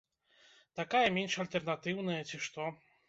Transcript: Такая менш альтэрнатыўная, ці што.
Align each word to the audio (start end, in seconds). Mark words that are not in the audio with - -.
Такая 0.79 1.03
менш 1.17 1.35
альтэрнатыўная, 1.43 2.17
ці 2.31 2.41
што. 2.47 2.71